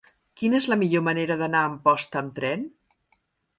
[0.39, 2.67] Quina és la millor manera d'anar a Amposta amb tren?